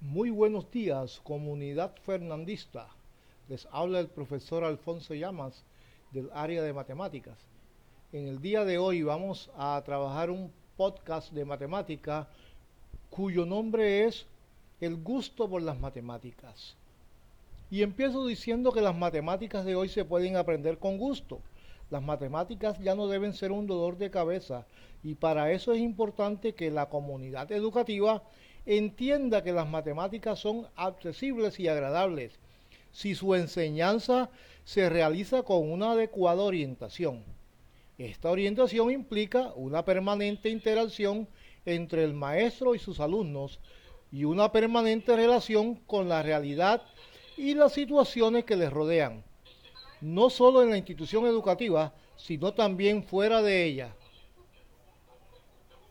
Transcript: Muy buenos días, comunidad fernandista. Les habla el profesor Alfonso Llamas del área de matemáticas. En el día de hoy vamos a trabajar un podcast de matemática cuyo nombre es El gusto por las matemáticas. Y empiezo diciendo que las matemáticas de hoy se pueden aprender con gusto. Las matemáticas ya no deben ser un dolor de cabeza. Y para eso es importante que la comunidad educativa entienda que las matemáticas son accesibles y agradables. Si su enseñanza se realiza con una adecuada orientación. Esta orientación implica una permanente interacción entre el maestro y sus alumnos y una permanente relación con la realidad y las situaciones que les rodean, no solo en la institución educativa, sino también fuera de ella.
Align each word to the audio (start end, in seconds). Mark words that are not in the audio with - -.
Muy 0.00 0.30
buenos 0.30 0.70
días, 0.70 1.20
comunidad 1.24 1.92
fernandista. 2.04 2.86
Les 3.48 3.66
habla 3.72 3.98
el 3.98 4.06
profesor 4.06 4.62
Alfonso 4.62 5.12
Llamas 5.12 5.64
del 6.12 6.30
área 6.32 6.62
de 6.62 6.72
matemáticas. 6.72 7.36
En 8.12 8.28
el 8.28 8.40
día 8.40 8.64
de 8.64 8.78
hoy 8.78 9.02
vamos 9.02 9.50
a 9.56 9.82
trabajar 9.84 10.30
un 10.30 10.52
podcast 10.76 11.32
de 11.32 11.44
matemática 11.44 12.28
cuyo 13.10 13.44
nombre 13.44 14.04
es 14.04 14.24
El 14.80 15.02
gusto 15.02 15.50
por 15.50 15.62
las 15.62 15.80
matemáticas. 15.80 16.76
Y 17.68 17.82
empiezo 17.82 18.24
diciendo 18.24 18.70
que 18.70 18.80
las 18.80 18.96
matemáticas 18.96 19.64
de 19.64 19.74
hoy 19.74 19.88
se 19.88 20.04
pueden 20.04 20.36
aprender 20.36 20.78
con 20.78 20.96
gusto. 20.96 21.40
Las 21.90 22.02
matemáticas 22.02 22.78
ya 22.80 22.94
no 22.94 23.08
deben 23.08 23.32
ser 23.32 23.52
un 23.52 23.66
dolor 23.66 23.96
de 23.96 24.10
cabeza. 24.10 24.66
Y 25.02 25.14
para 25.14 25.52
eso 25.52 25.72
es 25.72 25.80
importante 25.80 26.54
que 26.54 26.70
la 26.70 26.88
comunidad 26.88 27.50
educativa 27.52 28.22
entienda 28.66 29.42
que 29.42 29.52
las 29.52 29.68
matemáticas 29.68 30.38
son 30.38 30.66
accesibles 30.76 31.58
y 31.58 31.68
agradables. 31.68 32.38
Si 32.92 33.14
su 33.14 33.34
enseñanza 33.34 34.30
se 34.64 34.90
realiza 34.90 35.42
con 35.42 35.70
una 35.70 35.92
adecuada 35.92 36.42
orientación. 36.42 37.24
Esta 37.96 38.30
orientación 38.30 38.90
implica 38.90 39.52
una 39.56 39.84
permanente 39.84 40.50
interacción 40.50 41.26
entre 41.64 42.04
el 42.04 42.12
maestro 42.12 42.74
y 42.74 42.78
sus 42.78 43.00
alumnos 43.00 43.60
y 44.12 44.24
una 44.24 44.52
permanente 44.52 45.16
relación 45.16 45.74
con 45.74 46.08
la 46.08 46.22
realidad 46.22 46.82
y 47.36 47.54
las 47.54 47.72
situaciones 47.72 48.44
que 48.44 48.56
les 48.56 48.72
rodean, 48.72 49.24
no 50.00 50.30
solo 50.30 50.62
en 50.62 50.70
la 50.70 50.76
institución 50.76 51.26
educativa, 51.26 51.92
sino 52.16 52.52
también 52.52 53.02
fuera 53.02 53.42
de 53.42 53.64
ella. 53.64 53.94